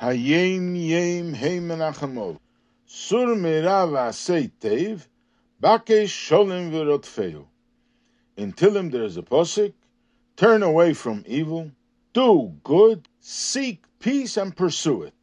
Hayem 0.00 0.76
yem 0.76 1.34
hey 1.34 1.58
menachamol. 1.58 2.38
Sur 2.86 3.34
merav 3.34 3.90
asay 3.98 4.48
tev, 4.60 5.08
bake 5.60 6.06
sholem 6.06 6.70
verotfeu. 6.70 7.44
In 8.36 8.52
Tilim 8.52 8.92
there 8.92 9.02
is 9.02 9.16
a 9.16 9.22
posik, 9.22 9.72
turn 10.36 10.62
away 10.62 10.94
from 10.94 11.24
evil, 11.26 11.72
do 12.12 12.54
good, 12.62 13.08
seek 13.18 13.82
peace 13.98 14.36
and 14.36 14.56
pursue 14.56 15.02
it. 15.02 15.14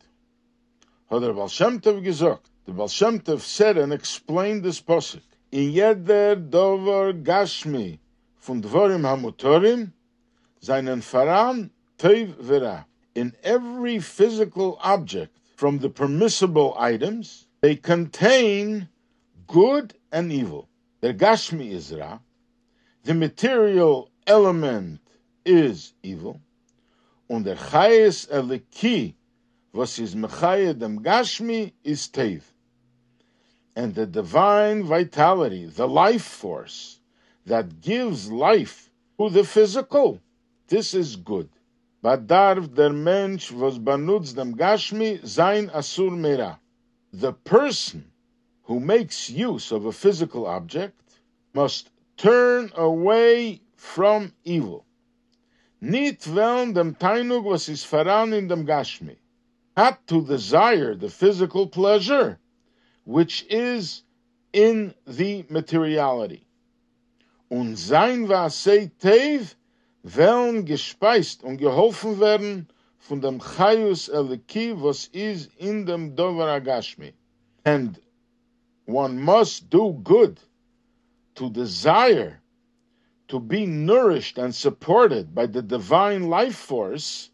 Hat 1.09 1.21
der 1.21 1.31
Baal 1.31 1.47
Shem 1.47 1.79
Tov 1.79 2.03
gesagt, 2.03 2.49
the 2.65 2.73
Baal 2.73 2.89
Shem 2.89 3.21
Tov 3.21 3.39
said 3.39 3.77
and 3.77 3.93
explained 3.93 4.63
this 4.63 4.81
posik. 4.81 5.21
In 5.53 5.71
jeder 5.71 6.35
dover 6.35 7.13
gashmi 7.13 7.99
von 8.39 8.61
dvorim 8.61 9.03
hamutorim, 9.03 9.93
seinen 10.61 10.99
faran 10.99 11.69
tev 11.97 12.35
vera. 12.35 12.85
In 13.15 13.33
every 13.43 13.99
physical 13.99 14.77
object, 14.81 15.37
from 15.55 15.79
the 15.79 15.89
permissible 15.89 16.75
items, 16.77 17.47
they 17.61 17.77
contain 17.77 18.89
good 19.47 19.93
and 20.11 20.31
evil. 20.31 20.67
The 20.99 21.13
gashmi 21.13 21.71
is 21.71 21.93
ra, 21.93 22.19
the 23.03 23.13
material 23.13 24.11
element 24.27 24.99
is 25.45 25.93
evil, 26.03 26.41
und 27.29 27.45
the 27.45 27.55
chayes 27.55 28.27
eliki, 28.27 29.13
was 29.71 29.97
is 29.97 30.13
dem 30.13 30.99
gashmi, 30.99 31.71
is 31.83 32.07
tev. 32.09 32.41
And 33.77 33.95
the 33.95 34.05
divine 34.05 34.83
vitality, 34.83 35.65
the 35.65 35.87
life 35.87 36.23
force 36.23 36.99
that 37.45 37.81
gives 37.81 38.31
life 38.31 38.89
to 39.19 39.29
the 39.29 39.43
physical, 39.43 40.19
this 40.67 40.93
is 40.93 41.15
good. 41.15 41.49
Badarv 42.05 42.75
der 42.75 42.93
Mensch 42.93 43.51
was 43.51 43.79
benutzt 43.79 44.37
dem 44.37 44.55
Gashmi 44.55 45.19
sein 45.23 45.71
asur 45.71 46.11
mera. 46.11 46.59
The 47.11 47.33
person 47.33 48.11
who 48.65 48.79
makes 48.79 49.31
use 49.31 49.71
of 49.71 49.87
a 49.87 49.91
physical 49.91 50.45
object 50.45 50.93
must 51.55 51.89
turn 52.15 52.71
away 52.75 53.61
from 53.75 54.33
evil. 54.43 54.85
Nit 55.81 56.19
veln 56.19 56.75
dem 56.75 56.93
Tainug 56.93 57.43
was 57.43 57.67
is 57.69 57.83
faran 57.83 58.33
in 58.33 58.49
dem 58.49 58.67
Gashmi. 58.67 59.17
Not 59.75 60.05
to 60.05 60.23
desire 60.23 60.93
the 60.93 61.09
physical 61.09 61.65
pleasure, 61.65 62.37
which 63.03 63.47
is 63.49 64.03
in 64.53 64.93
the 65.07 65.43
materiality. 65.49 66.45
Und 67.49 67.79
sein 67.79 68.27
was 68.27 68.53
sei 68.53 68.91
tev, 68.99 69.55
veln 70.05 70.65
gespeist 70.65 71.43
und 71.43 71.57
geholfen 71.57 72.19
werden 72.19 72.67
von 72.99 73.21
dem 73.21 73.39
Chayus 73.39 74.07
Eliki, 74.07 74.71
was 74.79 75.09
is 75.11 75.49
in 75.57 75.85
dem 75.87 76.15
Dover 76.15 76.47
Agashmi. 76.47 77.13
And 77.65 77.99
one 78.85 79.19
must 79.19 79.71
do 79.71 79.93
good 80.03 80.39
to 81.33 81.49
desire 81.49 82.39
to 83.27 83.39
be 83.39 83.65
nourished 83.65 84.37
and 84.37 84.53
supported 84.53 85.33
by 85.33 85.47
the 85.47 85.63
divine 85.63 86.29
life 86.29 86.55
force 86.55 87.31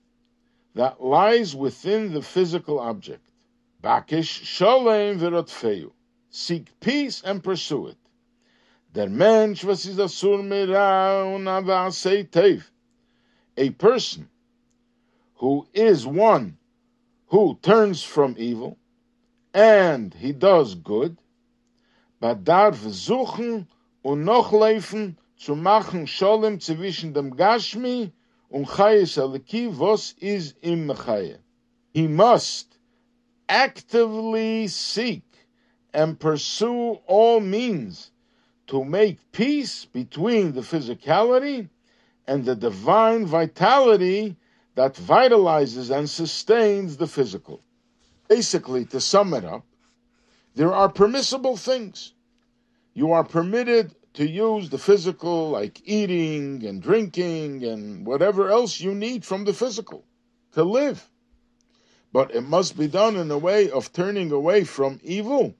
that 0.74 1.04
lies 1.04 1.54
within 1.54 2.14
the 2.14 2.22
physical 2.22 2.80
object. 2.80 3.28
Bakish 3.84 4.44
sholem 4.44 5.20
virotfeu. 5.20 5.92
Seek 6.30 6.80
peace 6.80 7.22
and 7.26 7.44
pursue 7.44 7.88
it. 7.88 7.98
Der 8.94 9.08
Mensch, 9.08 9.64
was 9.64 9.86
is 9.86 9.98
asur 10.00 10.44
mera 10.44 11.24
und 11.24 11.48
avasei 11.48 12.30
tev. 12.30 12.70
A 13.56 13.70
person 13.70 14.28
who 15.36 15.66
is 15.74 16.06
one 16.06 16.58
who 17.28 17.58
turns 17.62 18.04
from 18.04 18.36
evil 18.38 18.78
and 19.54 20.14
he 20.16 20.34
does 20.34 20.76
good, 20.76 21.18
but 22.20 22.44
darf 22.44 22.80
suchen 22.80 23.66
und 24.04 24.26
noch 24.26 24.52
laufen 24.52 25.18
zu 25.38 25.56
machen 25.56 26.06
Sholem 26.06 26.60
zwischen 26.60 27.14
dem 27.14 27.38
Gashmi 27.38 28.12
und 28.50 28.68
Chayes 28.68 29.18
Aleki, 29.18 29.70
was 29.70 30.16
is 30.20 30.54
im 30.62 30.88
Mechaye. 30.88 31.38
He 31.94 32.10
must 32.10 32.78
actively 33.48 34.68
seek 34.68 35.24
and 35.94 36.20
pursue 36.20 37.00
all 37.08 37.40
means 37.40 38.11
to 38.72 38.86
make 38.86 39.34
peace 39.34 39.84
between 39.84 40.54
the 40.54 40.62
physicality 40.62 41.68
and 42.26 42.46
the 42.46 42.56
divine 42.56 43.26
vitality 43.26 44.38
that 44.76 44.96
vitalizes 44.96 45.94
and 45.94 46.10
sustains 46.10 46.96
the 46.96 47.06
physical. 47.06 47.62
Basically, 48.30 48.86
to 48.86 49.02
sum 49.02 49.34
it 49.34 49.44
up, 49.44 49.66
there 50.56 50.74
are 50.74 50.88
permissible 50.88 51.58
things. 51.58 52.14
You 52.94 53.12
are 53.12 53.26
permitted 53.26 53.94
to 54.14 54.26
use 54.26 54.70
the 54.70 54.78
physical, 54.78 55.50
like 55.50 55.82
eating 55.84 56.66
and 56.66 56.82
drinking 56.82 57.66
and 57.66 58.06
whatever 58.06 58.50
else 58.50 58.80
you 58.80 58.96
need 58.96 59.26
from 59.26 59.44
the 59.44 59.54
physical 59.54 60.06
to 60.54 60.64
live. 60.64 61.10
But 62.14 62.34
it 62.34 62.48
must 62.48 62.78
be 62.78 62.88
done 62.88 63.18
in 63.18 63.30
a 63.32 63.38
way 63.38 63.70
of 63.70 63.92
turning 63.92 64.32
away 64.32 64.64
from 64.64 65.02
evil. 65.04 65.56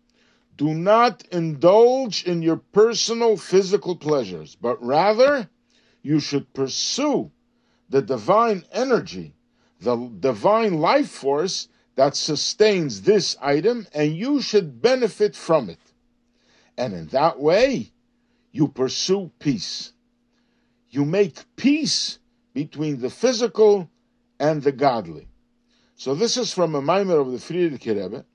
Do 0.58 0.74
not 0.74 1.26
indulge 1.32 2.24
in 2.24 2.42
your 2.42 2.58
personal 2.58 3.38
physical 3.38 3.96
pleasures, 3.96 4.56
but 4.56 4.84
rather 4.84 5.50
you 6.02 6.20
should 6.20 6.54
pursue 6.54 7.32
the 7.90 8.02
divine 8.02 8.64
energy, 8.72 9.34
the 9.80 9.96
divine 10.20 10.80
life 10.80 11.10
force 11.10 11.68
that 11.96 12.16
sustains 12.16 13.02
this 13.02 13.36
item, 13.42 13.88
and 13.94 14.16
you 14.16 14.42
should 14.42 14.82
benefit 14.82 15.36
from 15.36 15.70
it. 15.70 15.80
And 16.78 16.94
in 16.94 17.08
that 17.08 17.40
way, 17.40 17.92
you 18.52 18.68
pursue 18.68 19.32
peace. 19.40 19.94
You 20.90 21.06
make 21.06 21.44
peace 21.56 22.20
between 22.54 23.00
the 23.00 23.10
physical 23.10 23.90
and 24.40 24.64
the 24.64 24.72
godly. 24.72 25.28
So 25.96 26.16
this 26.16 26.38
is 26.38 26.54
from 26.54 26.76
a 26.76 26.82
mimer 26.82 27.20
of 27.20 27.32
the 27.32 27.38
Frierdiker 27.38 28.02
Rebbe. 28.02 28.26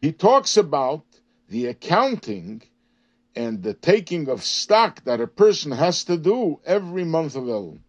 He 0.00 0.12
talks 0.12 0.56
about 0.56 1.04
the 1.50 1.66
accounting 1.66 2.62
and 3.34 3.62
the 3.62 3.74
taking 3.74 4.28
of 4.28 4.42
stock 4.44 5.04
that 5.04 5.20
a 5.20 5.26
person 5.26 5.72
has 5.72 6.04
to 6.04 6.16
do 6.16 6.60
every 6.64 7.04
month 7.04 7.34
of 7.34 7.44
Elul. 7.44 7.80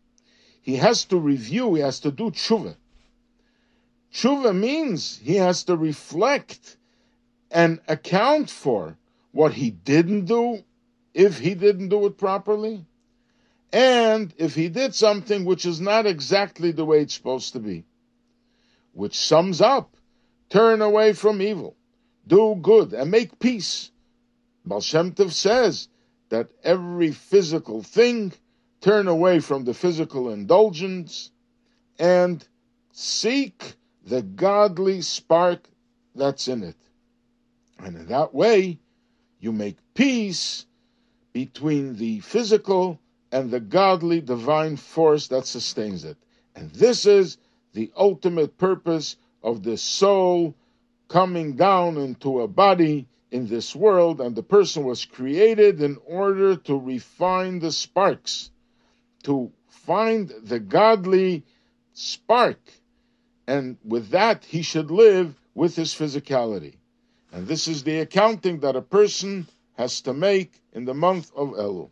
He 0.61 0.75
has 0.75 1.05
to 1.05 1.17
review, 1.17 1.75
he 1.75 1.81
has 1.81 1.99
to 2.01 2.11
do 2.11 2.31
tshuva. 2.31 2.75
Tshuva 4.11 4.55
means 4.55 5.17
he 5.17 5.35
has 5.35 5.63
to 5.65 5.77
reflect 5.77 6.77
and 7.49 7.79
account 7.87 8.49
for 8.49 8.97
what 9.31 9.53
he 9.53 9.69
didn't 9.69 10.25
do, 10.25 10.63
if 11.13 11.39
he 11.39 11.53
didn't 11.53 11.89
do 11.89 12.05
it 12.07 12.17
properly, 12.17 12.85
and 13.71 14.33
if 14.37 14.55
he 14.55 14.69
did 14.69 14.93
something 14.95 15.45
which 15.45 15.65
is 15.65 15.79
not 15.79 16.05
exactly 16.05 16.71
the 16.71 16.85
way 16.85 17.01
it's 17.01 17.13
supposed 17.13 17.53
to 17.53 17.59
be. 17.59 17.85
Which 18.93 19.17
sums 19.17 19.61
up 19.61 19.95
turn 20.49 20.81
away 20.81 21.13
from 21.13 21.41
evil, 21.41 21.75
do 22.27 22.55
good, 22.61 22.93
and 22.93 23.11
make 23.11 23.39
peace. 23.39 23.91
Baal 24.65 24.81
Shem 24.81 25.11
Tov 25.11 25.31
says 25.31 25.87
that 26.29 26.49
every 26.63 27.11
physical 27.11 27.83
thing, 27.83 28.33
turn 28.79 29.07
away 29.07 29.39
from 29.39 29.63
the 29.63 29.73
physical 29.73 30.31
indulgence 30.31 31.31
and 31.99 32.45
seek 32.91 33.75
the 34.05 34.21
godly 34.21 35.01
spark 35.01 35.67
that's 36.15 36.47
in 36.47 36.63
it. 36.63 36.75
And 37.79 37.95
in 37.95 38.07
that 38.07 38.33
way, 38.33 38.79
you 39.39 39.51
make 39.51 39.77
peace 39.93 40.65
between 41.33 41.95
the 41.95 42.19
physical 42.19 42.99
and 43.31 43.49
the 43.49 43.59
godly 43.59 44.21
divine 44.21 44.77
force 44.77 45.27
that 45.27 45.45
sustains 45.45 46.03
it. 46.03 46.17
And 46.55 46.71
this 46.71 47.05
is 47.05 47.37
the 47.73 47.91
ultimate 47.95 48.57
purpose 48.57 49.15
of 49.41 49.63
the 49.63 49.77
soul 49.77 50.55
coming 51.11 51.57
down 51.57 51.97
into 51.97 52.39
a 52.39 52.47
body 52.47 53.05
in 53.31 53.45
this 53.47 53.75
world, 53.75 54.21
and 54.21 54.33
the 54.33 54.43
person 54.43 54.85
was 54.85 55.03
created 55.03 55.81
in 55.81 55.97
order 56.05 56.55
to 56.55 56.79
refine 56.79 57.59
the 57.59 57.71
sparks, 57.71 58.49
to 59.23 59.51
find 59.67 60.33
the 60.43 60.59
godly 60.59 61.43
spark, 61.93 62.59
and 63.45 63.77
with 63.83 64.09
that 64.09 64.45
he 64.45 64.61
should 64.61 64.89
live 64.89 65.35
with 65.53 65.75
his 65.75 65.93
physicality. 65.93 66.75
And 67.33 67.45
this 67.45 67.67
is 67.67 67.83
the 67.83 67.99
accounting 67.99 68.61
that 68.61 68.77
a 68.77 68.81
person 68.81 69.47
has 69.77 70.01
to 70.01 70.13
make 70.13 70.53
in 70.71 70.85
the 70.85 70.93
month 70.93 71.31
of 71.35 71.49
Elul. 71.49 71.89